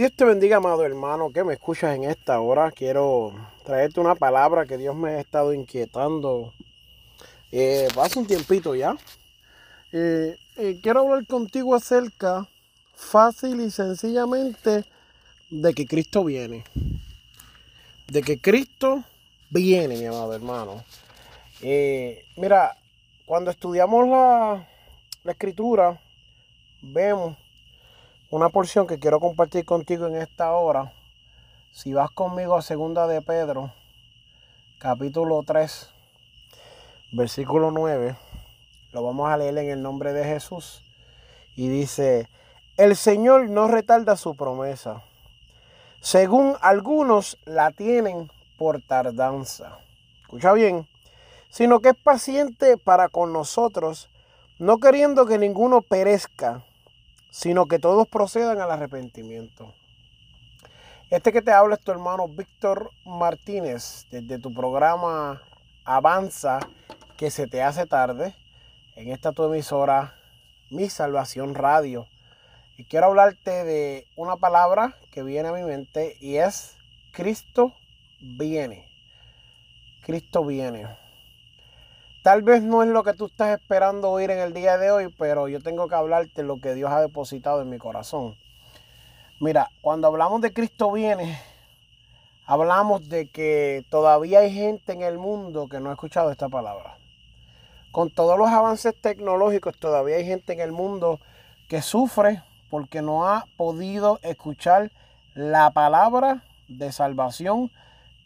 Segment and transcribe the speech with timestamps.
[0.00, 2.70] Dios te bendiga, amado hermano, que me escuchas en esta hora.
[2.70, 3.34] Quiero
[3.66, 6.54] traerte una palabra que Dios me ha estado inquietando
[7.52, 8.96] eh, hace un tiempito ya.
[9.92, 12.48] Eh, eh, quiero hablar contigo acerca,
[12.94, 14.86] fácil y sencillamente,
[15.50, 16.64] de que Cristo viene.
[18.08, 19.04] De que Cristo
[19.50, 20.82] viene, mi amado hermano.
[22.38, 22.74] mira,
[23.26, 24.66] cuando estudiamos la,
[25.24, 26.00] la escritura,
[26.80, 27.36] vemos
[28.30, 30.92] una porción que quiero compartir contigo en esta hora.
[31.72, 33.72] Si vas conmigo a segunda de Pedro,
[34.78, 35.90] capítulo 3,
[37.10, 38.14] versículo 9,
[38.92, 40.84] lo vamos a leer en el nombre de Jesús.
[41.56, 42.28] Y dice,
[42.76, 45.02] el Señor no retarda su promesa,
[46.00, 49.78] según algunos la tienen por tardanza.
[50.22, 50.86] Escucha bien,
[51.48, 54.08] sino que es paciente para con nosotros,
[54.60, 56.64] no queriendo que ninguno perezca,
[57.30, 59.74] sino que todos procedan al arrepentimiento.
[61.10, 65.42] Este que te habla es tu hermano Víctor Martínez, desde tu programa
[65.84, 66.60] Avanza,
[67.16, 68.34] que se te hace tarde,
[68.94, 70.14] en esta tu emisora,
[70.70, 72.06] Mi Salvación Radio.
[72.76, 76.76] Y quiero hablarte de una palabra que viene a mi mente y es
[77.12, 77.74] Cristo
[78.20, 78.88] viene.
[80.04, 80.86] Cristo viene.
[82.22, 85.14] Tal vez no es lo que tú estás esperando oír en el día de hoy,
[85.18, 88.36] pero yo tengo que hablarte lo que Dios ha depositado en mi corazón.
[89.40, 91.40] Mira, cuando hablamos de Cristo viene,
[92.44, 96.98] hablamos de que todavía hay gente en el mundo que no ha escuchado esta palabra.
[97.90, 101.20] Con todos los avances tecnológicos, todavía hay gente en el mundo
[101.70, 104.92] que sufre porque no ha podido escuchar
[105.32, 107.70] la palabra de salvación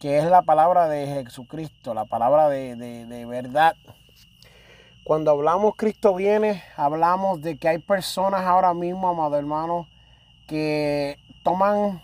[0.04, 3.74] que es la palabra de Jesucristo, la palabra de, verdad.
[5.02, 9.88] Cuando hablamos Cristo viene, hablamos de que hay personas ahora mismo, amado hermano,
[10.46, 12.02] que toman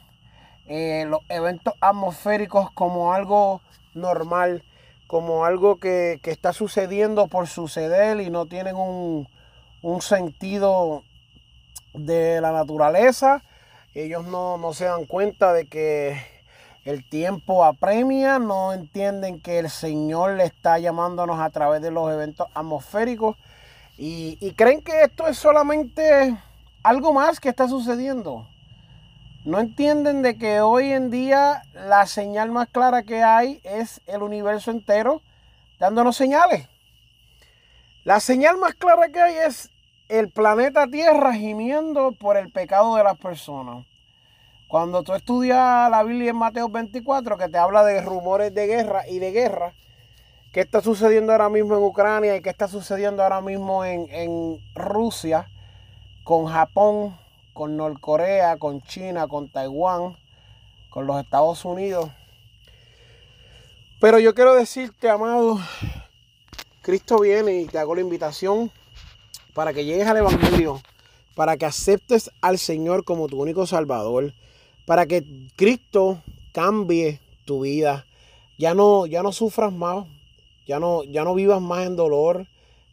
[0.67, 3.61] eh, los eventos atmosféricos como algo
[3.93, 4.65] normal,
[5.07, 9.29] como algo que, está sucediendo por suceder y no tienen un,
[9.83, 11.05] un sentido
[11.93, 13.43] de la naturaleza.
[13.93, 16.40] Ellos no, no se dan cuenta de que
[16.85, 22.11] el tiempo apremia, no entienden que el Señor le está llamándonos a través de los
[22.11, 23.37] eventos atmosféricos
[24.03, 26.35] y, creen que esto es solamente
[26.83, 28.49] algo más que está sucediendo.
[29.45, 34.23] No entienden de que hoy en día la señal más clara que hay es el
[34.23, 35.21] universo entero
[35.79, 36.67] dándonos señales.
[38.05, 39.71] La señal más clara que hay es
[40.09, 43.85] el planeta Tierra gimiendo por el pecado de las personas.
[44.71, 49.03] Cuando tú estudias la Biblia en Mateo 24, que te habla de rumores de guerra
[49.09, 49.75] y de guerra,
[50.53, 55.51] ¿qué está sucediendo ahora mismo en Ucrania y qué está sucediendo ahora mismo en, Rusia,
[56.23, 57.19] con Japón,
[57.53, 60.17] con Norcorea, con China, con Taiwán,
[60.89, 62.09] con los Estados Unidos?
[64.01, 65.59] Pero yo quiero decirte, amado,
[66.81, 68.71] Cristo viene y te hago la invitación
[69.53, 70.81] para que llegues al Evangelio,
[71.35, 74.33] para que aceptes al Señor como tu único Salvador
[74.91, 75.25] para que
[75.55, 76.21] Cristo
[76.53, 78.07] cambie tu vida.
[78.59, 80.05] Ya no, ya no sufras más,
[80.67, 82.49] ya no, ya no vivas más en dolor,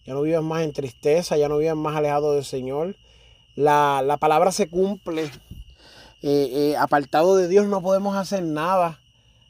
[0.06, 2.96] ya no vivas más en tristeza, ya no vivas más alejado del Señor.
[3.56, 5.24] La, palabra se cumple.
[6.22, 9.00] Eh, eh, apartado de Dios no podemos hacer nada.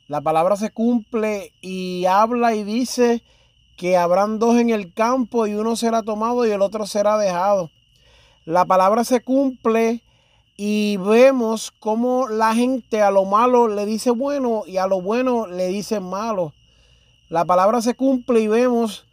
[0.08, 3.24] La palabra se cumple y habla y dice
[3.76, 7.72] que habrán dos en el campo y uno será tomado y el otro será dejado.
[8.46, 10.02] La palabra se cumple
[10.60, 15.46] y vemos cómo la gente a lo malo le dice bueno y a lo bueno
[15.46, 16.54] le dice malo.
[17.30, 19.06] La palabra se cumple y vemos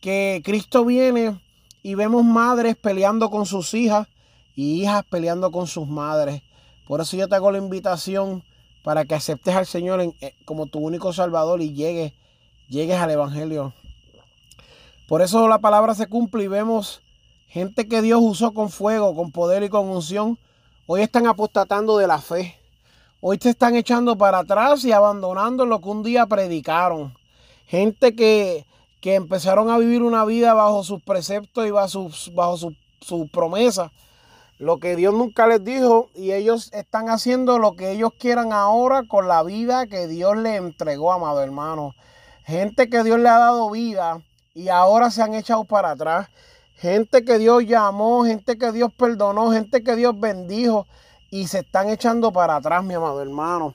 [0.00, 1.38] que Cristo viene
[1.82, 4.08] y vemos madres peleando con sus hijas
[4.54, 6.42] y hijas peleando con sus madres.
[6.86, 8.42] Por eso yo te hago la invitación
[8.82, 12.14] para que aceptes al Señor eh, como tu único Salvador y llegues,
[12.68, 13.74] llegues al Evangelio.
[15.08, 17.02] Por eso la palabra se cumple y vemos
[17.48, 20.38] gente que Dios usó con fuego, con poder y con unción
[20.88, 22.54] Hoy están apostatando de la fe.
[23.20, 27.12] hoy se están echando para atrás y abandonando lo que un día predicaron.
[27.66, 28.64] Gente que,
[29.02, 33.90] empezaron a vivir una vida bajo sus preceptos y bajo sus, bajo sus promesas.
[34.58, 39.02] Lo que Dios nunca les dijo y ellos están haciendo lo que ellos quieran ahora
[39.08, 41.94] con la vida que Dios les entregó, amado hermano.
[42.44, 44.20] Gente que Dios le ha dado vida
[44.54, 46.28] y ahora se han echado para atrás.
[46.78, 50.86] Gente que Dios llamó, gente que Dios perdonó, gente que Dios bendijo
[51.30, 53.74] y se están echando para atrás, mi amado hermano.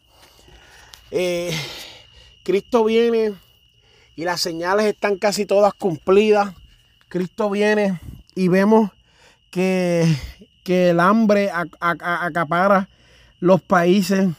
[1.10, 1.52] Eh,
[2.44, 3.34] Cristo viene
[4.16, 6.54] y las señales están casi todas cumplidas.
[7.08, 8.00] Cristo viene
[8.36, 8.92] y vemos
[9.50, 10.16] que,
[10.66, 11.52] el hambre
[11.82, 12.88] acapara
[13.42, 14.30] los países.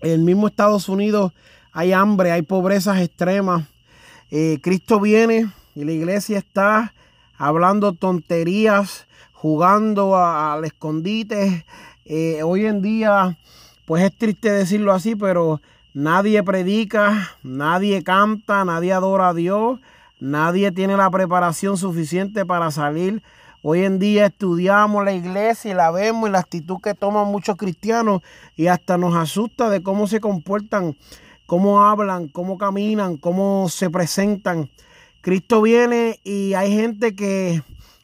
[0.00, 1.32] En el mismo Estados Unidos
[1.72, 3.66] hay hambre, hay pobrezas extremas.
[4.30, 6.94] Eh, Cristo viene y la iglesia está
[7.38, 11.64] hablando tonterías, jugando al escondite.
[12.04, 13.36] Eh, hoy en día,
[13.84, 15.60] pues es triste decirlo así, pero
[15.94, 19.80] nadie predica, nadie canta, nadie adora a Dios,
[20.20, 23.22] nadie tiene la preparación suficiente para salir.
[23.62, 27.56] Hoy en día estudiamos la iglesia y la vemos y la actitud que toman muchos
[27.56, 28.22] cristianos
[28.54, 30.96] y hasta nos asusta de cómo se comportan,
[31.46, 34.70] cómo hablan, cómo caminan, cómo se presentan.
[35.26, 37.60] Cristo viene y hay gente que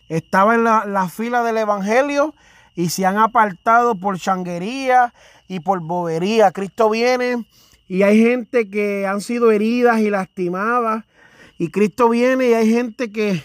[0.09, 2.35] estaba en la, fila del Evangelio
[2.75, 5.15] y se han apartado por changuería
[5.47, 6.51] y por bobería.
[6.51, 7.45] Cristo viene
[7.87, 11.05] y hay gente que han sido heridas y lastimadas.
[11.59, 13.41] Y Cristo viene y hay gente que,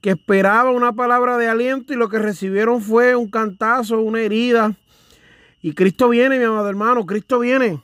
[0.00, 4.76] que esperaba una palabra de aliento y lo que recibieron fue un cantazo, una herida.
[5.60, 7.80] Y Cristo viene, mi amado hermano, Cristo viene.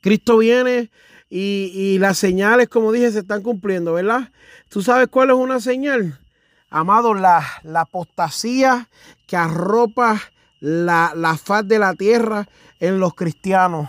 [0.00, 0.90] Cristo viene
[1.30, 4.30] y, las señales, como dije, se están cumpliendo, ¿verdad?
[4.68, 6.18] ¿Tú sabes cuál es una señal?
[6.70, 8.88] Amado, la, la apostasía
[9.26, 10.20] que arropa
[10.60, 12.48] la, la faz de la tierra
[12.80, 13.88] en los cristianos.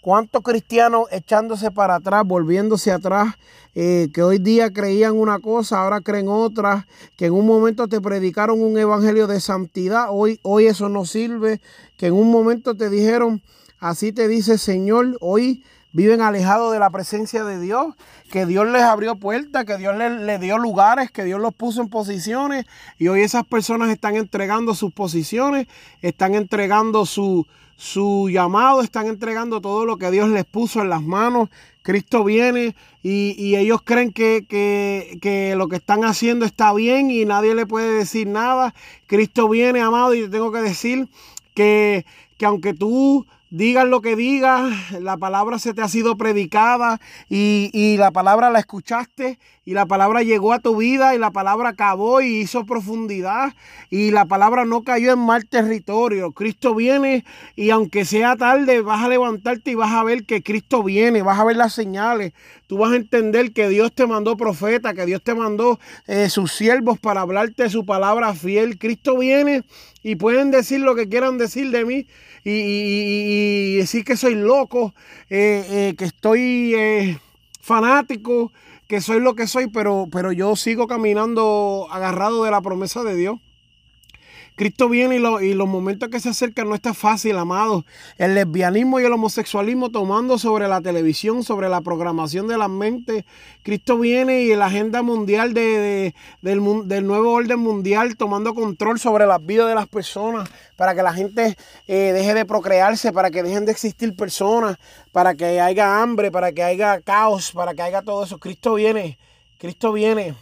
[0.00, 3.34] ¿Cuántos cristianos echándose para atrás, volviéndose atrás,
[3.78, 6.86] eh, que hoy día creían una cosa, ahora creen otra,
[7.18, 11.60] que en un momento te predicaron un evangelio de santidad, hoy, hoy eso no sirve,
[11.98, 13.42] que en un momento te dijeron,
[13.78, 15.62] así te dice Señor, hoy
[15.96, 17.94] viven alejados de la presencia de Dios,
[18.30, 21.88] que Dios les abrió puertas, que Dios les, dio lugares, que Dios los puso en
[21.88, 22.66] posiciones
[22.98, 25.68] y hoy esas personas están entregando sus posiciones,
[26.02, 27.46] están entregando su,
[27.78, 31.48] su llamado, están entregando todo lo que Dios les puso en las manos.
[31.80, 37.54] Cristo viene y, ellos creen que, que, lo que están haciendo está bien y nadie
[37.54, 38.74] le puede decir nada.
[39.06, 41.08] Cristo viene, amado, y te tengo que decir
[41.54, 42.04] que,
[42.36, 47.96] que aunque tú digas lo que digas, la palabra se te ha sido predicada y,
[47.96, 52.20] la palabra la escuchaste y la palabra llegó a tu vida y la palabra acabó
[52.20, 53.54] y hizo profundidad
[53.90, 56.32] y la palabra no cayó en mal territorio.
[56.32, 60.82] Cristo viene y aunque sea tarde vas a levantarte y vas a ver que Cristo
[60.82, 62.32] viene, vas a ver las señales,
[62.66, 66.52] tú vas a entender que Dios te mandó profeta, que Dios te mandó eh, sus
[66.52, 68.78] siervos para hablarte su palabra fiel.
[68.78, 69.62] Cristo viene
[70.02, 72.06] y pueden decir lo que quieran decir de mí
[72.48, 74.94] y, decir que soy loco,
[75.30, 77.18] eh, eh, que estoy eh,
[77.60, 78.52] fanático,
[78.86, 83.16] que soy lo que soy, pero, pero yo sigo caminando agarrado de la promesa de
[83.16, 83.40] Dios.
[84.56, 87.84] Cristo viene y, los momentos que se acercan no está fácil, amado.
[88.16, 93.26] El lesbianismo y el homosexualismo tomando sobre la televisión, sobre la programación de la mente.
[93.62, 99.26] Cristo viene y la agenda mundial de, del, del, nuevo orden mundial tomando control sobre
[99.26, 103.42] las vidas de las personas para que la gente eh, deje de procrearse, para que
[103.42, 104.78] dejen de existir personas,
[105.12, 108.38] para que haya hambre, para que haya caos, para que haya todo eso.
[108.38, 109.18] Cristo viene,
[109.58, 110.34] Cristo viene.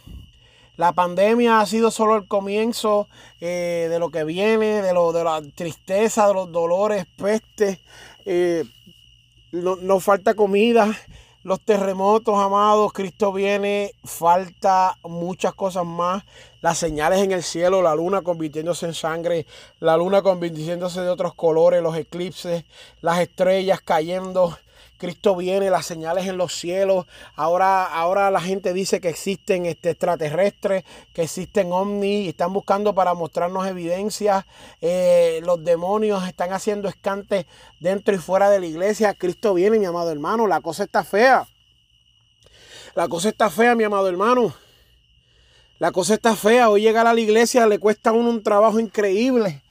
[0.77, 3.07] La pandemia ha sido solo el comienzo
[3.39, 7.79] eh, de lo que viene, de, lo, de la tristeza, de los dolores, peste.
[8.25, 8.65] Eh,
[9.51, 10.93] nos falta comida,
[11.43, 12.91] los terremotos, amados.
[12.91, 16.23] Cristo viene, falta muchas cosas más.
[16.61, 19.45] Las señales en el cielo, la luna convirtiéndose en sangre,
[19.79, 22.65] la luna convirtiéndose de otros colores, los eclipses,
[23.01, 24.57] las estrellas cayendo.
[24.97, 27.05] Cristo viene, las señales en los cielos.
[27.35, 30.83] Ahora, ahora la gente dice que existen este, extraterrestres,
[31.13, 34.45] que existen ovnis y están buscando para mostrarnos evidencias.
[34.81, 37.45] Eh, los demonios están haciendo escantes
[37.79, 39.13] dentro y fuera de la iglesia.
[39.13, 40.47] Cristo viene, mi amado hermano.
[40.47, 41.47] La cosa está fea.
[42.95, 44.53] La cosa está fea, mi amado hermano.
[45.79, 46.69] La cosa está fea.
[46.69, 49.61] Hoy llegar a la iglesia le cuesta a uno un trabajo increíble.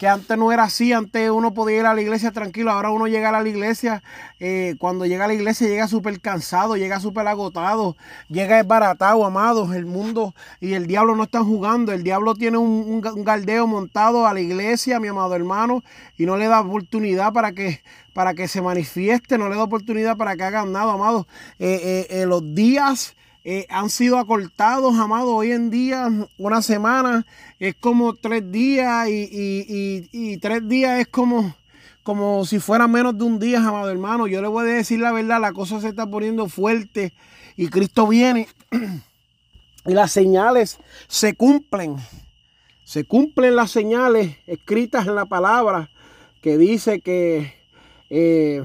[0.00, 3.06] Que antes no era así, antes uno podía ir a la iglesia tranquilo, ahora uno
[3.06, 4.02] llega a la iglesia,
[4.38, 7.98] eh, cuando llega a la iglesia llega súper cansado, llega súper agotado,
[8.30, 13.02] llega desbaratado, amados, el mundo y el diablo no están jugando, el diablo tiene un,
[13.02, 15.82] galdeo montado a la iglesia, mi amado hermano,
[16.16, 17.82] y no le da oportunidad para que
[18.14, 21.26] para que se manifieste, no le da oportunidad para que hagan nada, amados.
[21.58, 25.34] Eh, eh, los días eh, han sido acortados, amado.
[25.34, 27.26] Hoy en día, una semana
[27.58, 31.56] es como tres días y, tres días es como,
[32.02, 34.26] como si fuera menos de un día, amado hermano.
[34.26, 37.14] Yo le voy a decir la verdad, la cosa se está poniendo fuerte
[37.56, 38.48] y Cristo viene
[39.86, 40.78] y las señales
[41.08, 41.96] se cumplen.
[42.84, 45.90] Se cumplen las señales escritas en la palabra
[46.42, 47.54] que dice que...
[48.10, 48.64] Eh,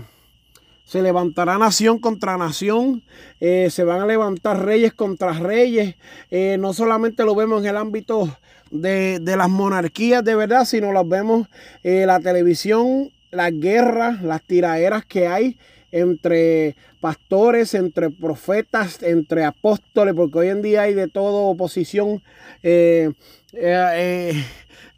[0.86, 3.04] se levantará nación contra nación,
[3.40, 5.96] eh, se van a levantar reyes contra reyes.
[6.30, 8.38] Eh, no solamente lo vemos en el ámbito
[8.70, 11.48] de, las monarquías de verdad, sino lo vemos
[11.84, 15.58] en la televisión, las guerras, las tiraderas que hay
[15.92, 22.22] entre pastores, entre profetas, entre apóstoles, porque hoy en día hay de todo oposición.
[22.62, 23.12] Eh,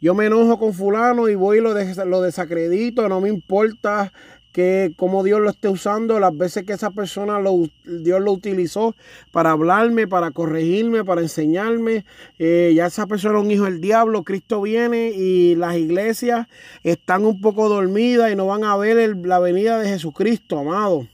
[0.00, 4.12] yo me enojo con fulano y voy y lo desacredito, no me importa
[4.52, 8.94] que como Dios lo esté usando, las veces que esa persona lo, Dios lo utilizó
[9.30, 12.04] para hablarme, para corregirme, para enseñarme.
[12.38, 16.46] Eh, ya esa persona es un hijo del diablo, Cristo viene y las iglesias
[16.82, 21.06] están un poco dormidas y no van a ver la venida de Jesucristo, amado.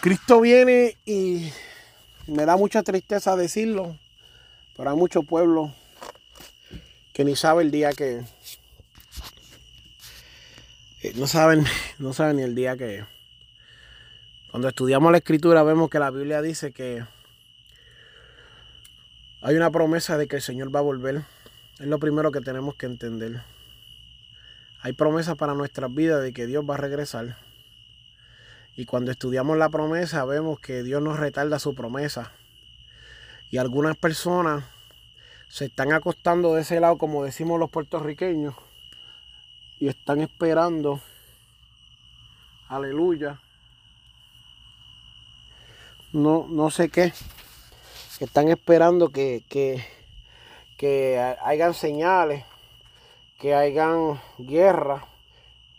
[0.00, 1.50] Cristo viene y
[2.26, 3.96] me da mucha tristeza decirlo,
[4.76, 5.72] pero hay mucho pueblo
[7.12, 8.22] que ni sabe el día que,
[11.10, 11.64] no saben,
[11.98, 13.04] no saben ni el día que
[14.50, 17.04] cuando estudiamos la escritura vemos que la Biblia dice que
[19.40, 21.22] hay una promesa de que el Señor va a volver.
[21.80, 23.42] Es lo primero que tenemos que entender.
[24.82, 27.38] Hay promesas para nuestras vidas de que Dios va a regresar.
[28.76, 32.30] Y cuando estudiamos la promesa vemos que Dios nos retarda su promesa.
[33.50, 34.64] Y algunas personas
[35.48, 38.54] se están acostando de ese lado, como decimos los puertorriqueños
[39.82, 41.00] y están esperando,
[42.68, 43.40] aleluya,
[46.12, 47.12] no, no sé qué,
[48.20, 49.84] están esperando que, que,
[50.78, 52.44] que hayan señales,
[53.40, 55.04] que hayan guerra,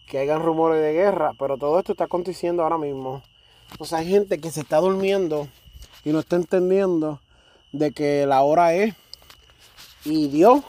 [0.06, 3.24] que hayan rumores de guerra, pero todo esto está aconteciendo ahora mismo.
[3.86, 5.48] Sea, hay gente que se está durmiendo
[6.04, 7.22] y no está entendiendo
[7.72, 8.96] de que la hora es
[10.04, 10.62] y Dios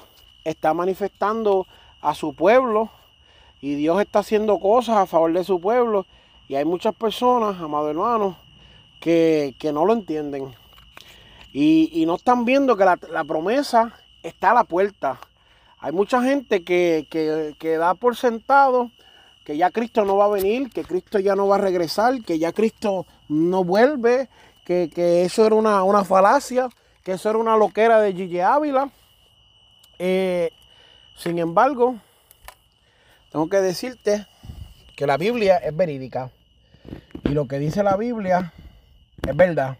[0.44, 1.66] está manifestando
[2.00, 2.90] a su pueblo
[3.64, 6.04] y Dios está haciendo cosas a favor de su pueblo.
[6.48, 8.36] Y hay muchas personas, amados hermanos,
[9.00, 10.54] que, no lo entienden.
[11.50, 15.18] Y, no están viendo que la, promesa está a la puerta.
[15.78, 18.90] Hay mucha gente que, que, da por sentado
[19.46, 22.38] que ya Cristo no va a venir, que Cristo ya no va a regresar, que
[22.38, 24.28] ya Cristo no vuelve,
[24.66, 24.90] que,
[25.24, 26.68] eso era una, falacia,
[27.02, 28.90] que eso era una loquera de Gigi Ávila.
[29.98, 30.50] Eh,
[31.16, 31.94] sin embargo,
[33.34, 34.28] tengo que decirte
[34.94, 36.30] que la Biblia es verídica.
[37.24, 38.52] Y lo que dice la Biblia
[39.26, 39.76] es verdad.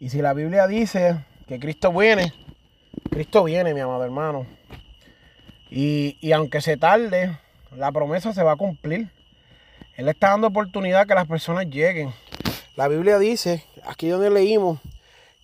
[0.00, 2.34] Y si la Biblia dice que Cristo viene,
[3.12, 4.44] Cristo viene, mi amado hermano.
[5.70, 7.38] Y, aunque se tarde,
[7.76, 9.08] la promesa se va a cumplir.
[9.94, 12.12] Él está dando oportunidad que las personas lleguen.
[12.74, 14.80] La Biblia dice, aquí donde leímos,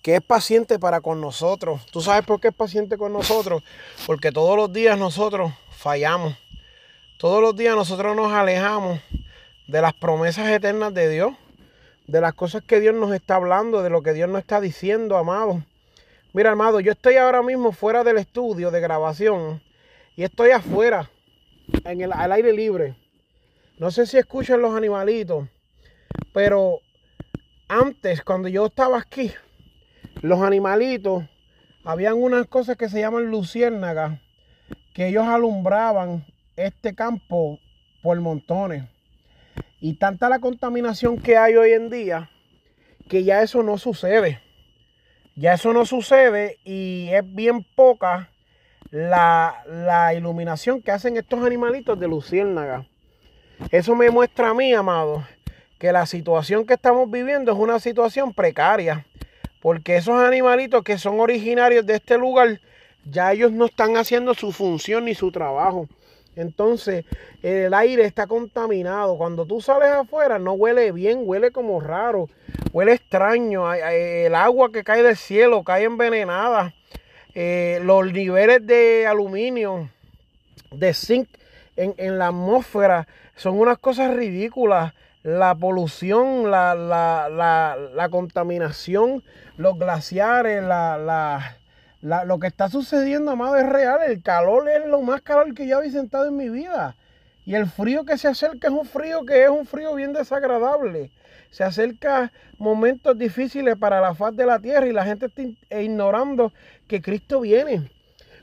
[0.01, 1.85] que es paciente para con nosotros.
[1.93, 3.63] ¿Tú sabes por qué es paciente con nosotros?
[4.05, 6.35] Porque todos los días nosotros fallamos.
[7.19, 9.01] Todos los días nosotros nos alejamos
[9.67, 11.33] de las promesas eternas de Dios,
[12.07, 15.17] de las cosas que Dios nos está hablando, de lo que Dios nos está diciendo,
[15.17, 15.61] amado.
[16.31, 19.61] Mira, amado, yo estoy ahora mismo fuera del estudio de grabación
[20.15, 21.11] y estoy afuera,
[21.83, 22.95] en el, al aire libre.
[23.79, 25.45] No sé si escuchan los animalitos,
[26.33, 26.79] pero
[27.67, 29.33] antes, cuando yo estaba aquí,
[30.21, 31.25] los animalitos,
[31.83, 34.21] habían unas cosas que se llaman luciérnagas,
[34.93, 36.23] que ellos alumbraban
[36.65, 37.59] este campo
[38.01, 38.83] por montones.
[39.79, 42.29] Y tanta la contaminación que hay hoy en día
[43.09, 44.39] que ya eso no sucede.
[45.35, 48.29] Ya eso no sucede y es bien poca
[48.91, 52.85] la, iluminación que hacen estos animalitos de luciérnaga.
[53.71, 55.23] Eso me muestra a mí, amado,
[55.79, 59.05] que la situación que estamos viviendo es una situación precaria.
[59.61, 62.61] Porque esos animalitos que son originarios de este lugar,
[63.03, 65.87] ya ellos no están haciendo su función ni su trabajo.
[66.39, 67.03] Entonces,
[67.43, 69.17] el aire está contaminado.
[69.17, 72.29] Cuando tú sales afuera, no huele bien, huele como raro,
[72.71, 73.73] huele extraño.
[73.73, 76.73] El agua que cae del cielo cae envenenada.
[77.35, 79.89] Eh, los niveles de aluminio
[80.71, 81.27] de zinc
[81.75, 84.93] en, la atmósfera son unas cosas ridículas.
[85.23, 89.21] La polución, la, la, contaminación,
[89.57, 91.57] los glaciares, la,
[92.01, 93.99] lo que está sucediendo, amado, es real.
[94.07, 96.95] El calor es lo más calor que yo había sentado en mi vida.
[97.45, 101.11] Y el frío que se acerca es un frío que es un frío bien desagradable.
[101.51, 106.53] Se acerca momentos difíciles para la faz de la tierra y la gente está ignorando
[106.87, 107.89] que Cristo viene.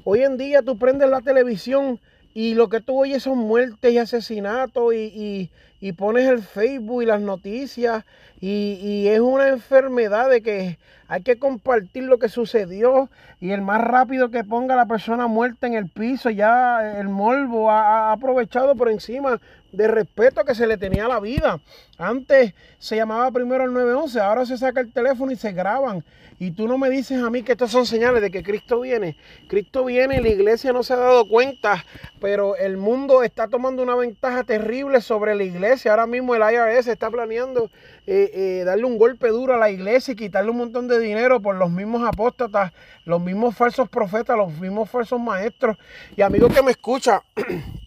[0.05, 2.01] Hoy en día tú prendes la televisión
[2.37, 5.51] y lo que tú oyes son muertes y asesinatos y,
[5.97, 8.05] pones el Facebook y las noticias
[8.43, 10.79] y, y, es una enfermedad de que
[11.09, 13.09] hay que compartir lo que sucedió
[13.41, 17.71] y el más rápido que ponga la persona muerta en el piso, ya el morbo
[17.71, 19.41] ha, aprovechado por encima
[19.73, 21.61] de respeto que se le tenía a la vida.
[21.99, 26.05] Antes se llamaba primero el 911, ahora se saca el teléfono y se graban.
[26.39, 29.17] Y tú no me dices a mí que estas son señales de que Cristo viene.
[29.49, 31.85] Cristo viene, la iglesia no se ha dado cuenta,
[32.21, 35.93] pero el mundo está tomando una ventaja terrible sobre la iglesia.
[35.93, 37.71] Ahora mismo el IRS está planeando
[38.07, 41.41] eh, eh, darle un golpe duro a la iglesia y quitarle un montón de dinero
[41.41, 42.73] por los mismos apóstatas,
[43.07, 45.79] los mismos falsos profetas, los mismos falsos maestros.
[46.17, 47.23] Y amigo que me escucha,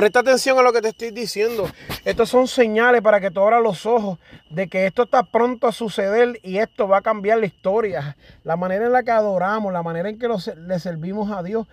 [0.00, 1.68] Presta atención a lo que te estoy diciendo.
[2.06, 5.72] Estos son señales para que tú abras los ojos de que esto está pronto a
[5.72, 8.16] suceder y esto va a cambiar la historia.
[8.42, 10.26] La manera en la que adoramos, la manera en que
[10.56, 11.66] le servimos a Dios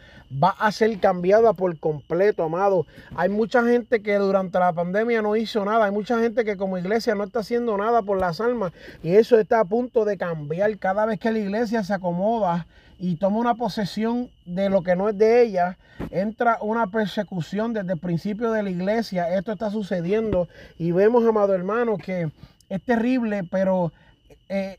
[0.44, 2.86] va a ser cambiada por completo, amado.
[3.16, 5.86] Hay mucha gente que durante la pandemia no hizo nada.
[5.86, 8.74] Hay mucha gente que como iglesia no está haciendo nada por las almas.
[9.04, 12.68] Y eso está a punto de cambiar cada vez que la iglesia se acomoda
[13.00, 15.78] y toma una posesión de lo que no es de ella,
[16.10, 19.36] entra una persecución desde el principio de la iglesia.
[19.36, 22.32] Esto está sucediendo y vemos, amado hermano, que
[22.70, 23.92] es terrible, pero
[24.50, 24.78] eh,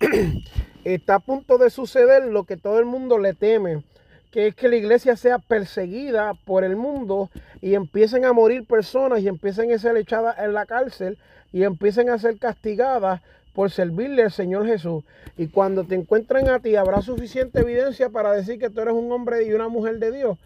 [0.84, 3.82] está a punto de suceder lo que todo el mundo le teme,
[4.30, 7.30] que es que la iglesia sea perseguida por el mundo
[7.62, 11.18] y empiecen a morir personas y empiecen a ser echadas en la cárcel
[11.52, 13.22] y empiecen a ser castigadas
[13.56, 15.02] por servirle al Señor Jesús.
[15.38, 19.10] Y cuando te encuentren a ti, habrá suficiente evidencia para decir que tú eres un
[19.10, 20.36] hombre y una mujer de Dios.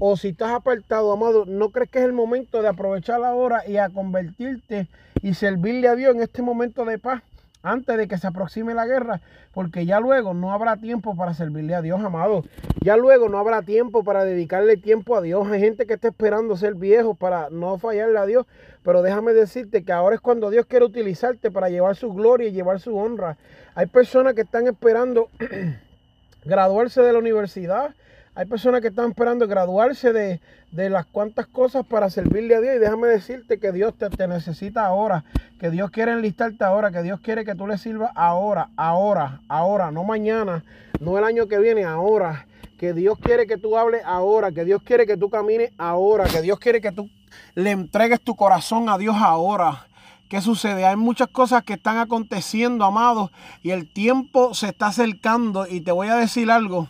[0.00, 3.62] O si estás apartado, amado, ¿no crees que es el momento de aprovechar la hora
[3.64, 4.88] y a convertirte
[5.22, 7.22] y servirle a Dios en este momento de paz?
[7.62, 9.20] Antes de que se aproxime la guerra,
[9.52, 12.44] porque ya luego no habrá tiempo para servirle a Dios, amado.
[12.80, 15.46] Ya luego no habrá tiempo para dedicarle tiempo a Dios.
[15.50, 18.46] Hay gente que está esperando ser viejo para no fallarle a Dios,
[18.82, 22.52] pero déjame decirte que ahora es cuando Dios quiere utilizarte para llevar su gloria y
[22.52, 23.36] llevar su honra.
[23.74, 25.28] Hay personas que están esperando
[26.44, 27.94] graduarse de la universidad,
[28.34, 30.40] hay personas que están esperando graduarse de,
[30.72, 32.76] las cuantas cosas para servirle a Dios.
[32.76, 35.24] Y déjame decirte que Dios te, te, necesita ahora,
[35.58, 39.90] que Dios quiere enlistarte ahora, que Dios quiere que tú le sirvas ahora, ahora, ahora,
[39.90, 40.64] no mañana,
[41.00, 42.46] no el año que viene, ahora.
[42.78, 46.40] Que Dios quiere que tú hables ahora, que Dios quiere que tú camines ahora, que
[46.42, 47.10] Dios quiere que tú
[47.54, 49.86] le entregues tu corazón a Dios ahora.
[50.28, 50.84] ¿Qué sucede?
[50.84, 53.30] Hay muchas cosas que están aconteciendo, amados,
[53.62, 55.66] y el tiempo se está acercando.
[55.66, 56.88] Y te voy a decir algo.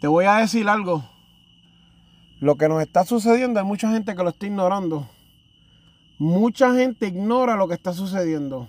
[0.00, 1.13] Te voy a decir algo.
[2.44, 5.08] Lo que nos está sucediendo hay mucha gente que lo está ignorando.
[6.18, 8.68] Mucha gente ignora lo que está sucediendo.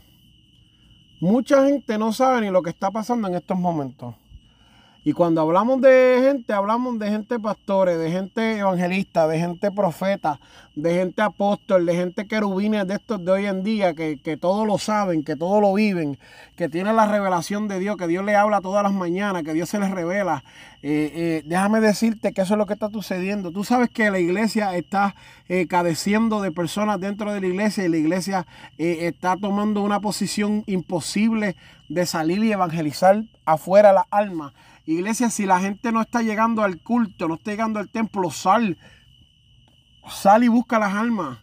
[1.20, 4.16] Mucha gente no sabe ni lo que está pasando en estos momentos.
[5.08, 10.40] Y cuando hablamos de gente, hablamos de gente pastores, de gente evangelista, de gente profeta,
[10.74, 14.66] de gente apóstol, de gente querubines de estos de hoy en día, que, que todo
[14.66, 16.18] lo saben, que todo lo viven,
[16.56, 19.70] que tienen la revelación de Dios, que Dios le habla todas las mañanas, que Dios
[19.70, 20.44] se les revela.
[20.82, 23.52] Eh, eh, déjame decirte que eso es lo que está sucediendo.
[23.52, 25.16] Tú sabes que la iglesia está
[25.50, 28.48] eh, cadeciendo de personas dentro de la iglesia y la iglesia
[28.80, 31.56] está tomando una posición imposible
[31.90, 34.54] de salir y evangelizar afuera la alma.
[34.86, 38.78] Iglesia, si la gente no está llegando al culto, no está llegando al templo, sal.
[40.08, 41.40] Sal y busca las almas.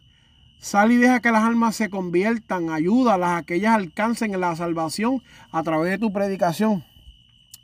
[0.58, 2.70] Sal y deja que las almas se conviertan.
[2.70, 6.84] Ayúdalas a que ellas alcancen la salvación a través de tu predicación.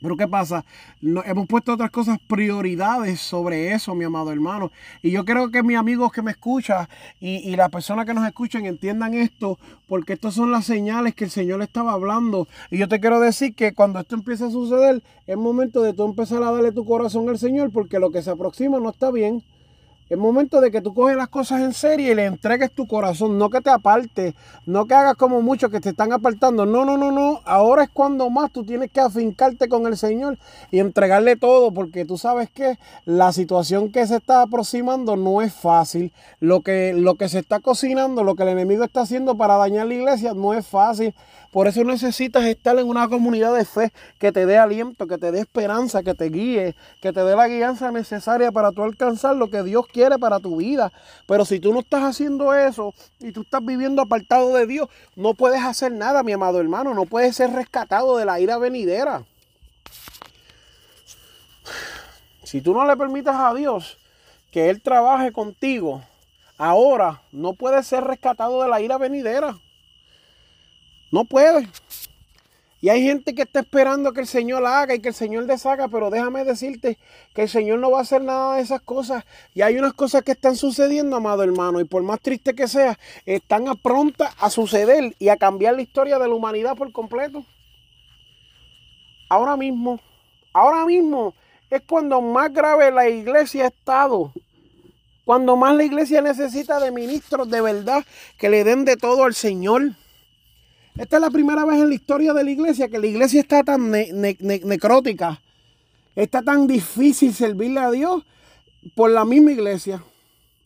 [0.00, 0.64] Pero ¿qué pasa?
[1.02, 4.70] hemos puesto otras cosas prioridades sobre eso, mi amado hermano.
[5.02, 6.86] Y yo creo que mis amigos que me escuchan
[7.20, 9.58] y, y las personas que nos escuchan entiendan esto,
[9.88, 12.46] porque estas son las señales que el Señor estaba hablando.
[12.70, 16.04] Y yo te quiero decir que cuando esto empieza a suceder, es momento de tú
[16.04, 19.42] empezar a darle tu corazón al Señor, porque lo que se aproxima no está bien.
[20.10, 23.36] Es momento de que tú coges las cosas en serio y le entregues tu corazón,
[23.36, 26.64] no que te apartes, no que hagas como muchos que te están apartando.
[26.64, 27.42] No, no, no, no.
[27.44, 30.38] Ahora es cuando más tú tienes que afincarte con el Señor
[30.70, 35.52] y entregarle todo, porque tú sabes que la situación que se está aproximando no es
[35.52, 36.10] fácil.
[36.40, 39.88] Lo que, lo que se está cocinando, lo que el enemigo está haciendo para dañar
[39.88, 41.14] la iglesia no es fácil.
[41.52, 45.32] Por eso necesitas estar en una comunidad de fe que te dé aliento, que te
[45.32, 49.48] dé esperanza, que te guíe, que te dé la guianza necesaria para tú alcanzar lo
[49.48, 50.92] que Dios quiere para tu vida.
[51.26, 55.34] Pero si tú no estás haciendo eso y tú estás viviendo apartado de Dios, no
[55.34, 56.94] puedes hacer nada, mi amado hermano.
[56.94, 59.24] No puedes ser rescatado de la ira venidera.
[62.44, 63.98] Si tú no le permites a Dios
[64.50, 66.02] que Él trabaje contigo,
[66.56, 69.58] ahora no puedes ser rescatado de la ira venidera.
[71.10, 71.68] No puede.
[72.80, 75.88] Y hay gente que está esperando que el Señor haga y que el Señor deshaga,
[75.88, 76.96] pero déjame decirte
[77.34, 79.24] que el Señor no va a hacer nada de esas cosas.
[79.52, 82.96] Y hay unas cosas que están sucediendo, amado hermano, y por más triste que sea,
[83.26, 87.44] están a pronta a suceder y a cambiar la historia de la humanidad por completo.
[89.28, 90.00] Ahora mismo,
[90.52, 91.34] ahora mismo
[91.70, 94.32] es cuando más grave la iglesia ha estado.
[95.24, 98.04] Cuando más la iglesia necesita de ministros de verdad
[98.38, 99.82] que le den de todo al Señor.
[100.98, 103.62] Esta es la primera vez en la historia de la iglesia que la iglesia está
[103.62, 105.40] tan necrótica,
[106.16, 108.24] está tan difícil servirle a Dios
[108.96, 110.02] por la misma iglesia.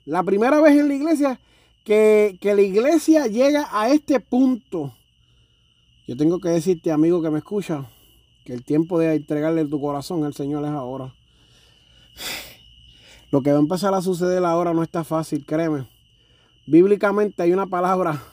[0.07, 1.39] La primera vez en la iglesia
[1.85, 4.95] que, que la iglesia llega a este punto.
[6.09, 7.85] Yo tengo que decirte, amigo que me escucha,
[8.47, 11.15] que el tiempo de entregarle tu corazón al Señor es ahora.
[13.31, 15.87] Lo que va a empezar a suceder ahora no está fácil, créeme.
[16.67, 18.32] Bíblicamente hay una palabra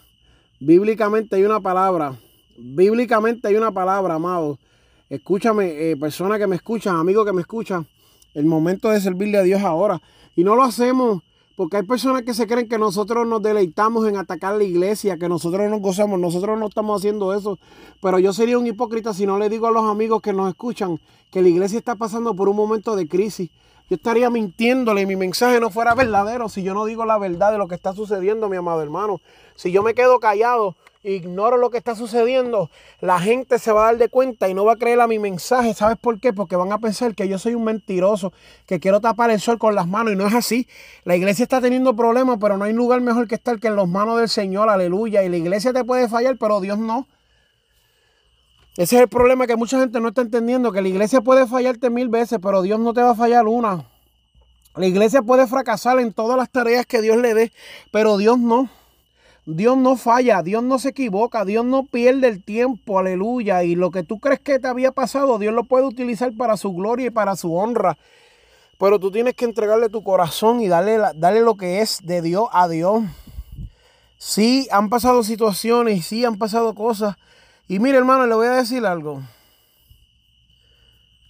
[0.59, 2.15] Bíblicamente hay una palabra.
[2.57, 4.59] Bíblicamente hay una palabra, amado.
[5.09, 7.87] Escúchame, eh, persona que me escuchan, amigo que me escuchan.
[8.33, 10.01] El momento de servirle a Dios ahora.
[10.35, 11.23] Y no lo hacemos
[11.55, 15.27] porque hay personas que se creen que nosotros nos deleitamos en atacar la iglesia, que
[15.29, 16.19] nosotros nos gozamos.
[16.19, 17.57] Nosotros no estamos haciendo eso.
[18.01, 20.99] Pero yo sería un hipócrita si no le digo a los amigos que nos escuchan
[21.31, 23.49] que la iglesia está pasando por un momento de crisis.
[23.89, 27.51] Yo estaría mintiéndole y mi mensaje no fuera verdadero si yo no digo la verdad
[27.51, 29.19] de lo que está sucediendo, mi amado hermano.
[29.55, 32.69] Si yo me quedo callado, ignoro lo que está sucediendo,
[33.01, 35.17] la gente se va a dar de cuenta y no va a creer a mi
[35.17, 35.73] mensaje.
[35.73, 36.33] ¿Sabes por qué?
[36.33, 38.31] Porque van a pensar que yo soy un mentiroso,
[38.67, 40.67] que quiero tapar el sol con las manos y no es así.
[41.03, 43.87] La iglesia está teniendo problemas, pero no hay lugar mejor que estar que en las
[43.87, 45.23] manos del Señor, aleluya.
[45.23, 47.07] Y la iglesia te puede fallar, pero Dios no.
[48.77, 51.89] Ese es el problema que mucha gente no está entendiendo, que la iglesia puede fallarte
[51.89, 53.85] mil veces, pero Dios no te va a fallar una.
[54.75, 57.51] La iglesia puede fracasar en todas las tareas que Dios le dé,
[57.91, 58.69] pero Dios no.
[59.45, 63.63] Dios no falla, Dios no se equivoca, Dios no pierde el tiempo, aleluya.
[63.63, 66.71] Y lo que tú crees que te había pasado, Dios lo puede utilizar para su
[66.71, 67.97] gloria y para su honra.
[68.77, 72.47] Pero tú tienes que entregarle tu corazón y darle, darle lo que es de Dios
[72.51, 73.03] a Dios.
[74.19, 77.15] Sí, han pasado situaciones, sí, han pasado cosas,
[77.69, 79.21] y mire, hermano, le voy a decir algo.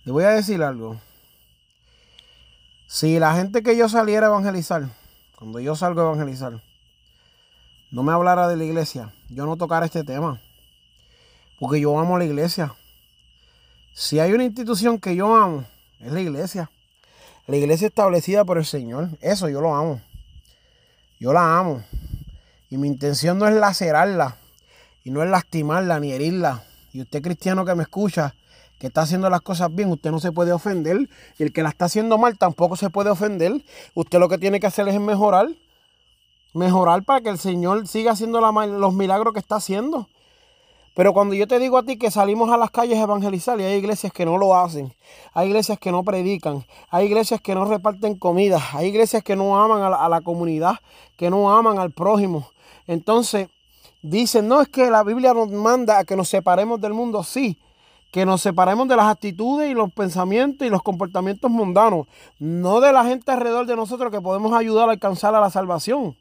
[0.06, 0.98] Le voy a decir algo.
[2.88, 4.88] Si la gente que yo saliera a evangelizar,
[5.38, 6.64] cuando yo salgo a evangelizar,
[7.92, 10.42] no me hablara de la iglesia, yo no tocara este tema.
[11.60, 12.74] Porque yo amo la iglesia.
[13.94, 15.66] Si hay una institución que yo amo,
[16.00, 16.72] es la iglesia.
[17.48, 19.10] La iglesia establecida por el Señor.
[19.20, 20.00] Eso yo lo amo.
[21.20, 21.84] Yo la amo.
[22.70, 24.38] Y mi intención no es lacerarla
[25.04, 26.64] y no es lastimarla ni herirla.
[26.94, 28.36] Y usted cristiano que me escucha,
[28.80, 31.10] que está haciendo las cosas bien, usted no se puede ofender.
[31.38, 33.64] Y el que la está haciendo mal tampoco se puede ofender.
[33.94, 35.50] Usted lo que tiene que hacer es mejorar.
[36.54, 40.08] Mejorar para que el Señor siga haciendo los milagros que está haciendo.
[40.96, 43.64] Pero cuando yo te digo a ti que salimos a las calles a evangelizar y
[43.64, 44.94] hay iglesias que no lo hacen,
[45.34, 49.62] hay iglesias que no predican, hay iglesias que no reparten comida, hay iglesias que no
[49.62, 50.80] aman a la, a la comunidad,
[51.16, 52.50] que no aman al prójimo.
[52.88, 53.48] Entonces,
[54.02, 57.60] Dicen, no es que la Biblia nos manda a que nos separemos del mundo, sí,
[58.12, 62.08] que nos separemos de las actitudes y los pensamientos y los comportamientos mundanos,
[62.40, 66.16] no de la gente alrededor de nosotros que podemos ayudar a alcanzar a la salvación.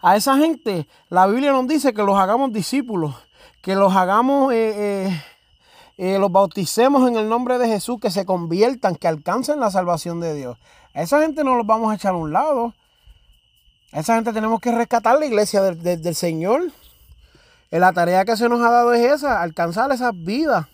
[0.00, 3.14] A esa gente, la Biblia nos dice que los hagamos discípulos,
[3.62, 5.22] que los hagamos, eh, eh,
[5.96, 10.20] eh, los bauticemos en el nombre de Jesús, que se conviertan, que alcancen la salvación
[10.20, 10.58] de Dios.
[10.94, 12.74] A esa gente no los vamos a echar a un lado.
[13.92, 16.70] A esa gente tenemos que rescatar la iglesia del, Señor.
[17.70, 20.66] la tarea que se nos ha dado es esa, alcanzar esas vidas.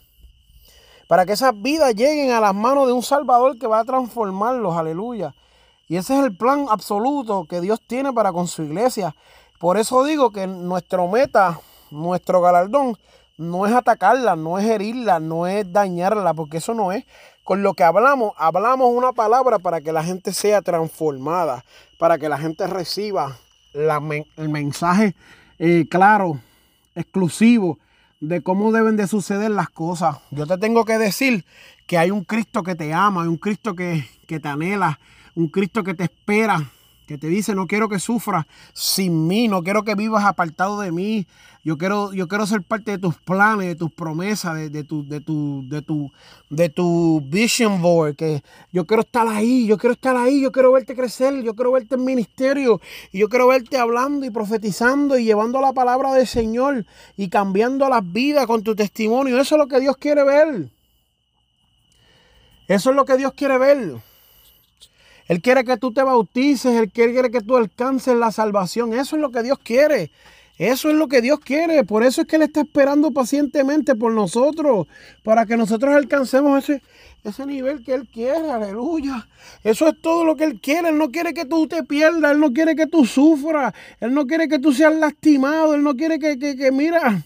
[1.07, 4.77] Para que esas vidas lleguen a las manos de un Salvador que va a transformarlos,
[4.77, 5.33] aleluya.
[5.87, 9.15] Y ese es el plan absoluto que Dios tiene para con su iglesia.
[9.61, 12.97] Por eso digo que nuestro meta, nuestro galardón,
[13.37, 17.05] no es atacarla, no es herirla, no es dañarla, porque eso no es.
[17.45, 21.65] Con lo que hablamos, hablamos una palabra para que la gente sea transformada,
[21.99, 23.37] para que la gente reciba
[23.75, 25.15] el mensaje
[25.59, 26.41] eh, claro,
[26.95, 27.79] exclusivo
[28.21, 30.17] de cómo deben de suceder las cosas.
[30.31, 31.45] Yo te tengo que decir
[31.87, 34.99] que hay un Cristo que te ama, hay un Cristo que, que te anhela,
[35.35, 36.71] un Cristo que te espera,
[37.07, 40.93] que te dice, no quiero que sufras sin mí, no quiero que vivas apartado de
[40.93, 41.27] mí,
[41.65, 45.21] yo quiero, yo quiero ser parte de tus planes, de tus promesas, de, tu, de,
[45.21, 46.11] tu, de, tu,
[46.51, 50.73] de tu vision board, que yo quiero estar ahí, yo quiero estar ahí, yo quiero
[50.73, 55.25] verte crecer, yo quiero verte en ministerio, y yo quiero verte hablando y profetizando y
[55.25, 56.85] llevando la palabra del Señor
[57.17, 59.41] y cambiando las vidas con tu testimonio.
[59.41, 60.69] Eso es lo que Dios quiere ver.
[62.69, 63.97] Eso es lo que Dios quiere ver.
[65.27, 68.93] Él quiere que tú te bautices, Él quiere que tú alcances la salvación.
[68.93, 70.11] Eso es lo que Dios quiere.
[70.59, 71.83] Eso es lo que Dios quiere.
[71.85, 74.87] Por eso es que Él está esperando pacientemente por nosotros,
[75.23, 76.83] para que nosotros alcancemos ese,
[77.25, 78.51] ese nivel que Él quiere.
[78.51, 79.27] Aleluya.
[79.65, 80.91] Eso es todo lo que Él quiere.
[80.91, 82.33] Él no quiere que tú te pierdas.
[82.33, 83.75] Él no quiere que tú sufras.
[84.01, 85.75] Él no quiere que tú seas lastimado.
[85.75, 87.25] Él no quiere que, que, que mira,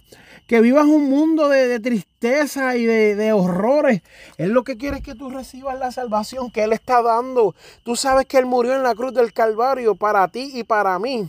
[0.48, 4.00] que vivas un mundo de, tristeza y de, horrores.
[4.38, 7.54] Él lo que quiere es que tú recibas la salvación que Él está dando.
[7.84, 11.28] Tú sabes que Él murió en la cruz del Calvario para ti y para mí.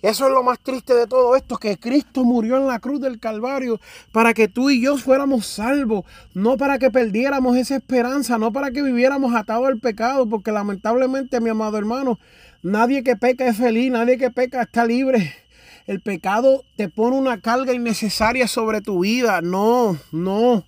[0.00, 3.18] Eso es lo más triste de todo esto, que Cristo murió en la cruz del
[3.18, 3.80] Calvario
[4.12, 8.70] para que tú y yo fuéramos salvos, no para que perdiéramos esa esperanza, no para
[8.70, 12.20] que viviéramos atados al pecado, porque lamentablemente, mi amado hermano,
[12.62, 15.43] nadie que peca es feliz, nadie que peca está libre.
[15.86, 19.42] El pecado te pone una carga innecesaria sobre tu vida.
[19.42, 20.64] No, no.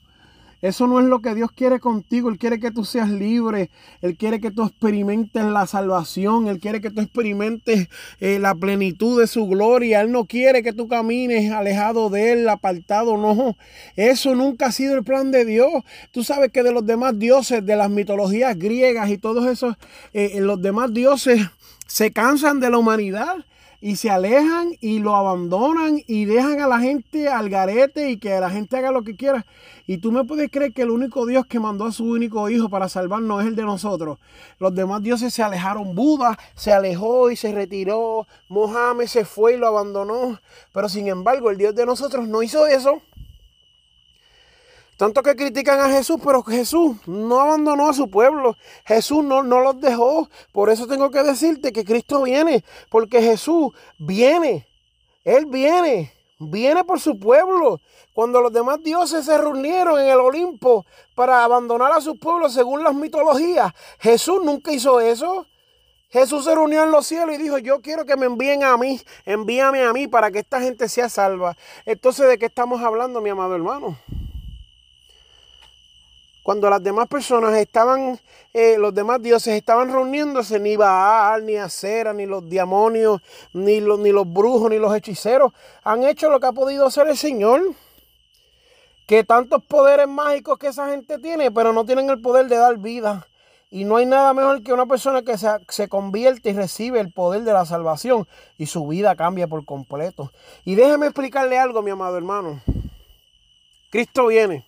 [0.62, 2.28] Eso no es lo que Dios quiere contigo.
[2.28, 3.70] Él quiere que tú seas libre.
[4.02, 6.48] Él quiere que tú experimentes la salvación.
[6.48, 7.88] Él quiere que tú experimentes
[8.20, 10.00] eh, la plenitud de su gloria.
[10.00, 13.16] Él no quiere que tú camines alejado de Él, apartado.
[13.16, 13.56] No,
[13.96, 15.70] eso nunca ha sido el plan de Dios.
[16.10, 19.76] Tú sabes que de los demás dioses, de las mitologías griegas y todos esos,
[20.12, 21.40] eh, los demás dioses
[21.86, 23.36] se cansan de la humanidad
[23.80, 28.38] y se alejan y lo abandonan y dejan a la gente al garete y que
[28.40, 29.44] la gente haga lo que quiera.
[29.86, 32.68] Y tú me puedes creer que el único Dios que mandó a su único hijo
[32.68, 34.18] para salvarnos es el de nosotros.
[34.58, 35.94] Los demás dioses se alejaron.
[35.94, 38.26] Buda se alejó y se retiró.
[38.48, 40.40] Mohammed se fue y lo abandonó.
[40.72, 43.00] Pero sin embargo, el Dios de nosotros no hizo eso.
[44.96, 48.56] Tanto que critican a Jesús, pero Jesús no abandonó a su pueblo.
[48.86, 50.28] Jesús no, no los dejó.
[50.52, 52.64] Por eso tengo que decirte que Cristo viene.
[52.90, 54.66] Porque Jesús viene.
[55.22, 56.12] Él viene.
[56.38, 57.80] Viene por su pueblo.
[58.14, 62.82] Cuando los demás dioses se reunieron en el Olimpo para abandonar a su pueblo según
[62.82, 65.46] las mitologías, Jesús nunca hizo eso.
[66.08, 68.98] Jesús se reunió en los cielos y dijo, yo quiero que me envíen a mí,
[69.26, 71.58] envíame a mí para que esta gente sea salva.
[71.84, 73.98] Entonces, ¿de qué estamos hablando, mi amado hermano?
[76.46, 78.20] Cuando las demás personas estaban,
[78.54, 83.20] eh, los demás dioses estaban reuniéndose, ni Baal, ni Acera, ni los demonios,
[83.52, 87.08] ni los, ni los brujos, ni los hechiceros, han hecho lo que ha podido hacer
[87.08, 87.62] el Señor.
[89.08, 92.76] Que tantos poderes mágicos que esa gente tiene, pero no tienen el poder de dar
[92.78, 93.26] vida.
[93.68, 97.12] Y no hay nada mejor que una persona que se, se, convierte y recibe el
[97.12, 100.30] poder de la salvación y su vida cambia por completo.
[100.64, 102.60] Y déjeme explicarle algo, mi amado hermano.
[103.90, 104.64] Cristo viene.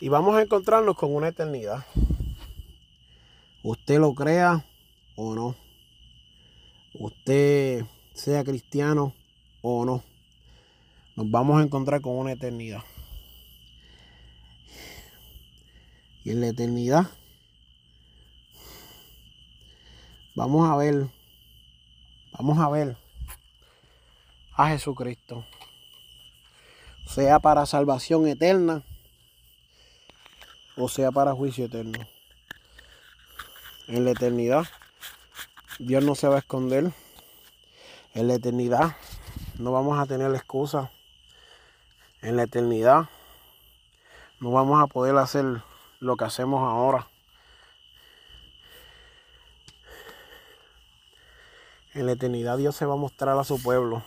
[0.00, 1.86] Y vamos a encontrarnos con una eternidad.
[3.62, 4.66] Usted lo crea
[5.16, 5.56] o no.
[6.92, 9.14] Usted sea cristiano
[9.62, 10.02] o no.
[11.16, 12.82] Nos vamos a encontrar con una eternidad.
[16.24, 17.06] Y en la eternidad
[20.34, 21.06] vamos a ver,
[22.32, 22.96] vamos a ver
[24.56, 25.46] a Jesucristo
[27.06, 28.82] sea para salvación eterna
[30.76, 31.98] o sea para juicio eterno.
[33.86, 34.66] En la eternidad,
[35.78, 36.92] Dios no se va a esconder.
[38.14, 38.96] En la eternidad,
[39.58, 40.90] no vamos a tener excusa.
[42.22, 43.08] En la eternidad,
[44.40, 45.62] no vamos a poder hacer
[46.00, 47.08] lo que hacemos ahora.
[51.92, 54.02] En la eternidad Dios se va a mostrar a su pueblo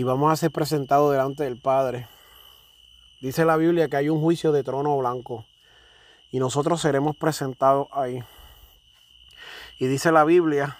[0.00, 2.08] y vamos a ser presentados delante del Padre.
[3.20, 5.44] Dice la Biblia que hay un juicio de trono blanco
[6.30, 8.24] y nosotros seremos presentados ahí.
[9.78, 10.78] Y dice la Biblia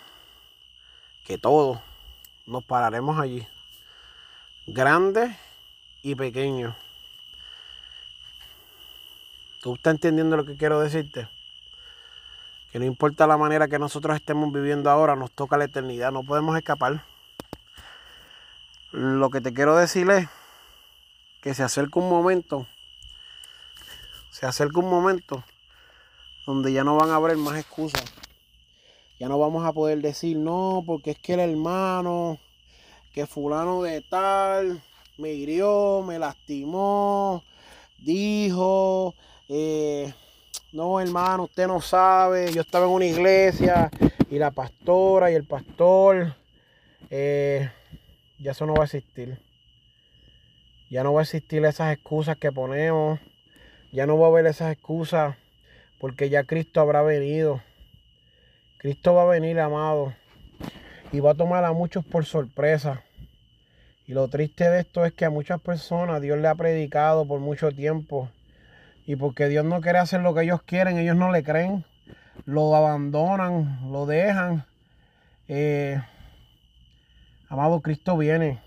[1.26, 1.80] que todos
[2.46, 3.46] nos pararemos allí,
[4.66, 5.36] grandes
[6.00, 6.74] y pequeños.
[9.60, 11.28] ¿Tú estás entendiendo lo que quiero decirte?
[12.72, 16.22] que no importa la manera que nosotros estemos viviendo ahora, nos toca la eternidad, no
[16.22, 17.09] podemos escapar.
[18.92, 20.26] Lo que te quiero decir es
[21.42, 22.66] que se acerca un momento,
[24.32, 25.44] se acerca un momento
[26.44, 28.02] donde ya no van a haber más excusas.
[29.20, 32.38] Ya no vamos a poder decir, no, porque es que el hermano,
[33.12, 34.82] que fulano de tal,
[35.18, 37.44] me hirió, me lastimó,
[37.98, 39.14] dijo,
[39.48, 40.12] eh,
[40.72, 43.88] no hermano, usted no sabe, yo estaba en una iglesia
[44.28, 46.34] y la pastora y el pastor,
[47.08, 47.70] eh,
[48.40, 49.38] ya eso no va a existir.
[50.90, 53.20] Ya no va a existir esas excusas que ponemos,
[53.92, 55.36] ya no va a haber esas excusas
[56.00, 57.60] porque ya Cristo habrá venido.
[58.78, 60.14] Cristo va a venir, amado,
[61.12, 63.04] y va a tomar a muchos por sorpresa.
[64.06, 67.40] Y lo triste de esto es que a muchas personas Dios le ha predicado por
[67.40, 68.30] mucho tiempo.
[69.06, 71.84] Y porque Dios no quiere hacer lo que ellos quieren, ellos no le creen.
[72.46, 74.64] Lo abandonan, lo dejan.
[75.46, 76.00] Eh,
[77.50, 78.60] amado, Cristo viene.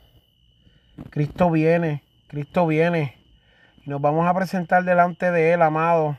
[1.10, 2.04] Cristo viene.
[2.28, 3.18] Cristo viene.
[3.84, 6.18] Y nos vamos a presentar delante de Él, amado.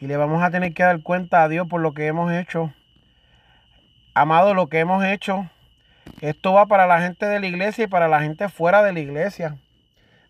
[0.00, 2.72] Y le vamos a tener que dar cuenta a Dios por lo que hemos hecho.
[4.14, 5.48] Amado, lo que hemos hecho
[6.20, 9.00] esto va para la gente de la iglesia y para la gente fuera de la
[9.00, 9.56] iglesia.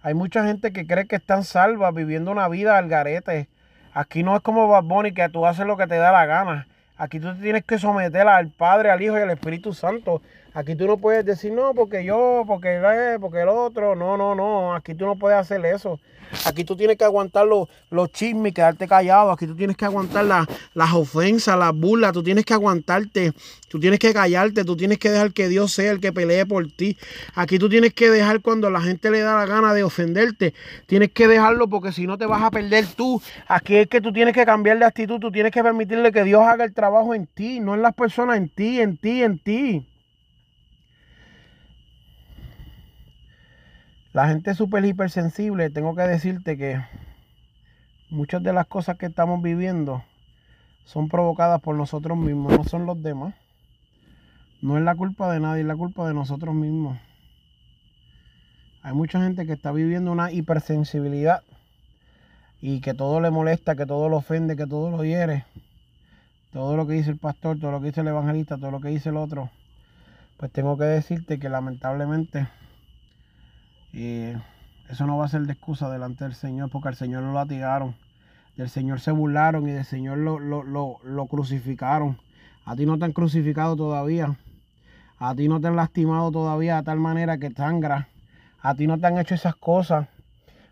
[0.03, 3.49] Hay mucha gente que cree que están salvas viviendo una vida al garete.
[3.93, 6.67] Aquí no es como Bad Bunny que tú haces lo que te da la gana.
[6.97, 10.21] Aquí tú tienes que someter al Padre, al Hijo y al Espíritu Santo.
[10.57, 13.97] Aquí tú no puedes decir, no, porque yo, porque él, porque el otro.
[13.97, 14.73] No, no, no.
[14.73, 15.99] Aquí tú no puedes hacer eso.
[16.47, 19.33] Aquí tú tienes que aguantar los, los chismes, quedarte callado.
[19.33, 22.13] Aquí tú tienes que aguantar las ofensas, las burlas.
[22.13, 23.33] Tú tienes que aguantarte.
[23.69, 24.65] Tú tienes que callarte.
[24.65, 26.97] Tú tienes que dejar que Dios sea el que pelee por ti.
[27.35, 30.55] Aquí tú tienes que dejar cuando la gente le da la gana de ofenderte.
[30.87, 33.21] Tienes que dejarlo porque si no te vas a perder tú.
[33.49, 35.19] Aquí es que tú tienes que cambiar de actitud.
[35.19, 38.37] Tú tienes que permitirle que Dios haga el trabajo en ti, no en las personas,
[38.37, 39.87] en ti, en ti, en ti.
[44.15, 46.81] La gente súper hipersensible, tengo que decirte que
[48.11, 50.05] muchas de las cosas que estamos viviendo
[50.85, 53.35] son provocadas por nosotros mismos, no son los demás.
[54.63, 56.97] No es la culpa de nadie, es la culpa de nosotros mismos.
[58.83, 61.43] Hay mucha gente que está viviendo una hipersensibilidad
[62.61, 65.45] y que todo le molesta, que todo lo ofende, que todo lo hiere.
[66.53, 68.91] Todo lo que dice el pastor, todo lo que dice el evangelista, todo lo que
[68.91, 69.51] dice el otro.
[70.37, 72.47] Pues tengo que decirte que lamentablemente
[73.95, 77.95] eso no va a ser de excusa delante del Señor, porque al Señor lo latigaron.
[78.57, 82.19] Del Señor se burlaron y del Señor lo, lo, crucificaron.
[82.65, 84.37] A ti no te han crucificado todavía.
[85.19, 88.09] A ti no te han lastimado todavía de tal manera que sangra.
[88.61, 90.09] A ti no te han hecho esas cosas.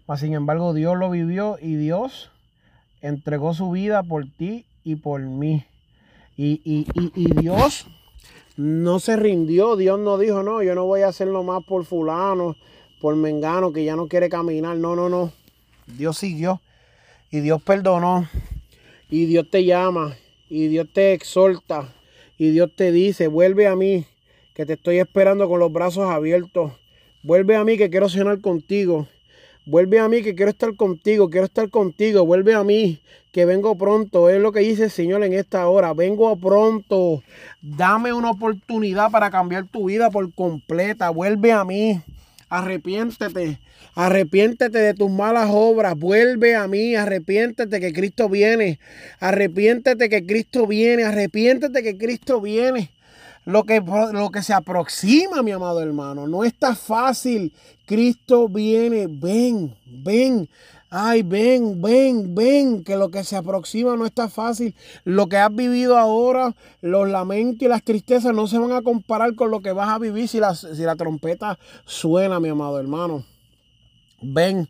[0.07, 2.31] Mas, sin embargo, Dios lo vivió y Dios
[3.01, 5.65] entregó su vida por ti y por mí.
[6.37, 7.87] Y, y, y, y Dios
[8.57, 9.77] no se rindió.
[9.77, 12.57] Dios no dijo, no, yo no voy a hacerlo más por fulano
[13.03, 14.77] por Mengano que ya no quiere caminar.
[14.77, 15.33] No, no, no.
[15.87, 16.63] Dios siguió
[17.33, 18.29] y Dios perdonó
[19.11, 20.17] y Dios te llama
[20.49, 21.93] y Dios te exhorta
[22.39, 24.07] y Dios te dice, vuelve a mí
[24.55, 26.73] que te estoy esperando con los brazos abiertos.
[27.25, 29.09] Vuelve a mí que quiero cenar contigo.
[29.67, 32.25] Vuelve a mí que quiero estar contigo, quiero estar contigo.
[32.25, 33.01] Vuelve a mí
[33.33, 34.29] que vengo pronto.
[34.29, 35.93] Es lo que dice el Señor en esta hora.
[35.93, 37.23] Vengo pronto.
[37.61, 41.11] Dame una oportunidad para cambiar tu vida por completa.
[41.11, 42.01] Vuelve a mí.
[42.53, 43.59] Arrepiéntete.
[43.95, 45.99] Arrepiéntete de tus malas obras.
[45.99, 46.95] Vuelve a mí.
[46.95, 48.79] Arrepiéntete que Cristo viene.
[49.21, 51.05] Arrepiéntete que Cristo viene.
[51.05, 52.91] Arrepiéntete que Cristo viene.
[53.47, 56.29] Lo que, lo que se aproxima, mi amado hermano.
[56.29, 57.55] No está fácil.
[57.87, 59.07] Cristo viene.
[59.09, 60.47] Ven, ven.
[60.95, 64.75] Ay, ven, ven, ven, que lo que se aproxima no está fácil.
[65.05, 69.35] Lo que has vivido ahora, los lamentos y las tristezas no se van a comparar
[69.35, 73.25] con lo que vas a vivir si la, si la trompeta suena, mi amado hermano.
[74.21, 74.69] Ven,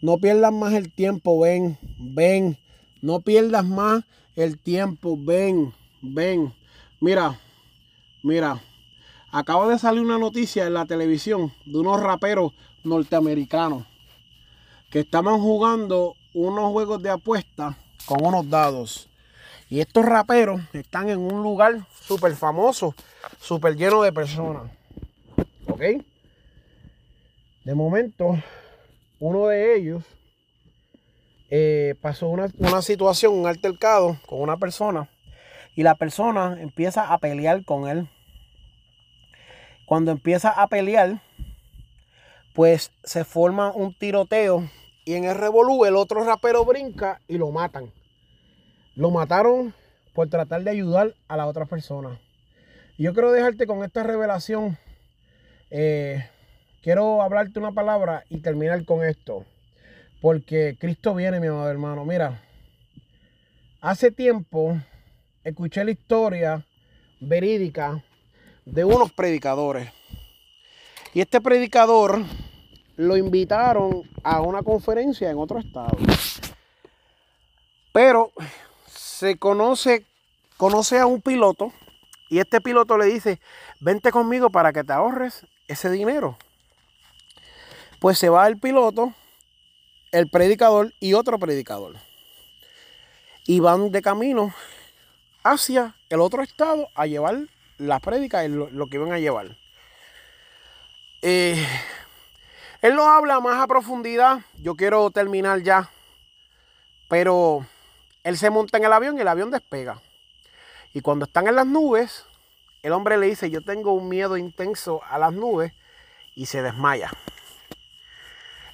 [0.00, 2.56] no pierdas más el tiempo, ven, ven.
[3.02, 4.04] No pierdas más
[4.36, 6.54] el tiempo, ven, ven.
[6.98, 7.38] Mira,
[8.22, 8.62] mira,
[9.30, 12.54] acaba de salir una noticia en la televisión de unos raperos
[12.84, 13.84] norteamericanos
[14.90, 19.08] que estaban jugando unos juegos de apuesta con unos dados.
[19.68, 22.94] Y estos raperos están en un lugar súper famoso,
[23.38, 24.70] súper lleno de personas.
[25.66, 25.82] ¿Ok?
[27.64, 28.38] De momento,
[29.18, 30.04] uno de ellos
[31.50, 35.10] eh, pasó una, una situación, un altercado con una persona.
[35.76, 38.08] Y la persona empieza a pelear con él.
[39.84, 41.20] Cuando empieza a pelear,
[42.54, 44.68] pues se forma un tiroteo
[45.08, 47.90] y en el revolú el otro rapero brinca y lo matan.
[48.94, 49.72] Lo mataron
[50.12, 52.20] por tratar de ayudar a la otra persona.
[52.98, 54.76] Yo quiero dejarte con esta revelación.
[55.70, 56.28] Eh,
[56.82, 59.46] quiero hablarte una palabra y terminar con esto.
[60.20, 62.04] Porque Cristo viene, mi amado hermano.
[62.04, 62.42] Mira,
[63.80, 64.76] hace tiempo
[65.42, 66.66] escuché la historia
[67.18, 68.04] verídica
[68.66, 69.88] de unos predicadores.
[71.14, 72.20] Y este predicador
[72.98, 75.96] lo invitaron a una conferencia en otro estado.
[77.92, 78.32] Pero
[78.86, 80.04] se conoce,
[80.56, 81.72] conoce a un piloto
[82.28, 83.40] y este piloto le dice,
[83.80, 86.36] vente conmigo para que te ahorres ese dinero.
[88.00, 89.14] Pues se va el piloto,
[90.10, 91.94] el predicador y otro predicador.
[93.46, 94.52] Y van de camino
[95.44, 97.46] hacia el otro estado a llevar
[97.78, 99.56] las prédicas y lo, que iban a llevar.
[101.22, 101.64] Eh,
[102.80, 104.40] él no habla más a profundidad.
[104.62, 105.90] Yo quiero terminar ya.
[107.08, 107.66] Pero
[108.22, 110.00] él se monta en el avión y el avión despega.
[110.94, 112.26] Y cuando están en las nubes,
[112.82, 115.72] el hombre le dice, yo tengo un miedo intenso a las nubes
[116.34, 117.10] y se desmaya.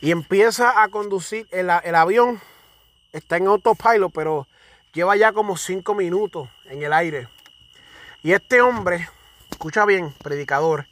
[0.00, 2.40] Y empieza a conducir el, avión.
[3.12, 4.46] Está en autopilot, pero
[4.92, 7.28] lleva ya como cinco minutos en el aire.
[8.22, 9.09] Y este hombre,
[9.50, 10.86] escucha bien, predicador,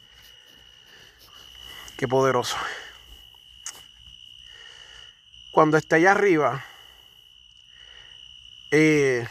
[1.97, 2.57] qué poderoso.
[5.53, 6.65] Cuando está allá arriba,
[8.71, 9.27] eh,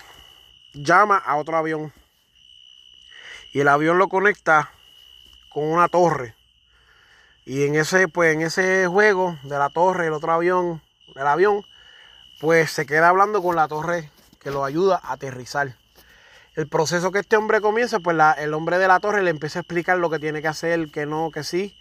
[0.73, 1.93] llama a otro avión
[3.53, 4.71] y el avión lo conecta
[5.51, 6.37] con una torre.
[7.45, 10.81] Y en ese, pues, en ese juego de la torre, el otro avión,
[11.17, 11.67] el avión,
[12.41, 14.09] pues se queda hablando con la torre
[14.39, 15.75] que lo ayuda a aterrizar.
[16.55, 19.63] El proceso que este hombre comienza, pues el hombre de la torre le empieza a
[19.63, 21.77] explicar lo que tiene que hacer, que no, que sí.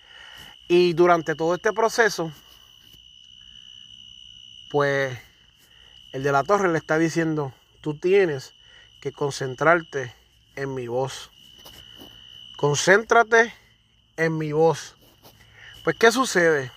[0.67, 2.31] Y durante todo este proceso,
[4.71, 5.17] pues
[6.13, 8.53] el de la torre le está diciendo, tú tienes
[9.01, 10.15] que concentrarte
[10.55, 11.29] en mi voz.
[12.55, 13.53] Concéntrate
[14.15, 14.95] en mi voz.
[15.83, 16.71] Pues, ¿qué sucede?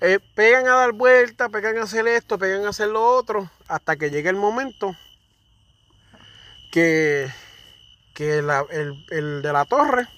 [0.00, 3.96] Eh, pegan a dar vueltas, pegan a hacer esto, pegan a hacer lo otro, hasta
[3.96, 4.96] que llegue el momento
[6.70, 7.30] que,
[8.14, 8.50] que el,
[9.10, 10.08] el de la torre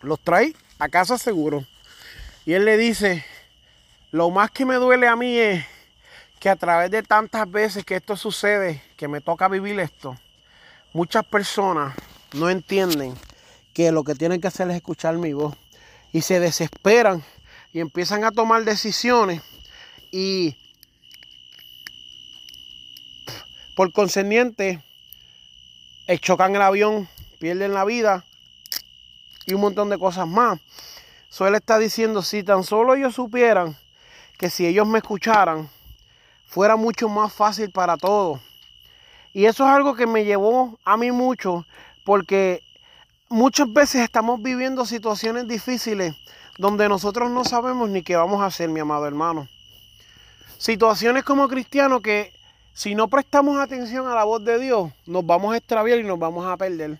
[0.00, 1.66] los trae a casa seguro.
[2.46, 3.24] Y él le dice,
[4.12, 5.64] lo más que me duele a mí es
[6.40, 10.16] que a través de tantas veces que esto sucede, que me toca vivir esto,
[10.94, 11.94] muchas personas
[12.32, 13.14] no entienden
[13.74, 15.54] que lo que tienen que hacer es escuchar mi voz.
[16.12, 17.22] Y se desesperan
[17.72, 19.42] y empiezan a tomar decisiones
[20.10, 20.56] y
[23.76, 24.82] por concerniente
[26.06, 28.24] eh, chocan el avión, pierden la vida
[29.46, 30.58] y un montón de cosas más.
[31.28, 33.76] Suele estar diciendo, si tan solo ellos supieran
[34.36, 35.68] que si ellos me escucharan,
[36.50, 38.40] fuera mucho más fácil para todos.
[39.32, 41.64] Y eso es algo que me llevó a mí mucho,
[42.04, 42.64] porque
[43.28, 46.16] muchas veces estamos viviendo situaciones difíciles
[46.58, 49.46] donde nosotros no sabemos ni qué vamos a hacer, mi amado hermano.
[50.58, 52.32] Situaciones como cristianos que
[52.74, 56.18] si no prestamos atención a la voz de Dios, nos vamos a extraviar y nos
[56.18, 56.98] vamos a perder.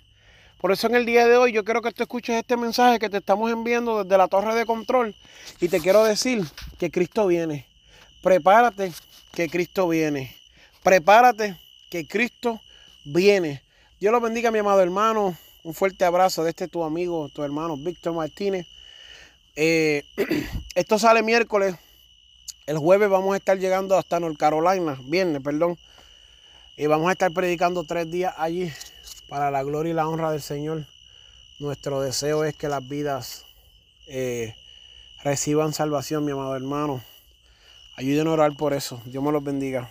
[0.60, 3.10] Por eso en el día de hoy yo quiero que tú escuches este mensaje que
[3.10, 5.16] te estamos enviando desde la torre de control
[5.60, 6.44] y te quiero decir
[6.78, 7.66] que Cristo viene.
[8.22, 8.92] Prepárate
[9.32, 10.36] que Cristo viene.
[10.82, 11.56] Prepárate
[11.90, 12.60] que Cristo
[13.04, 13.62] viene.
[13.98, 15.36] Dios lo bendiga mi amado hermano.
[15.62, 18.66] Un fuerte abrazo de este tu amigo, tu hermano Víctor Martínez.
[19.56, 20.04] Eh,
[20.74, 21.76] esto sale miércoles.
[22.66, 25.76] El jueves vamos a estar llegando hasta North Carolina, viernes, perdón.
[26.76, 28.72] Y vamos a estar predicando tres días allí
[29.28, 30.86] para la gloria y la honra del Señor.
[31.58, 33.44] Nuestro deseo es que las vidas
[34.06, 34.54] eh,
[35.22, 37.02] reciban salvación, mi amado hermano.
[38.00, 39.02] Ayuden a orar por eso.
[39.04, 39.90] Dios me los bendiga.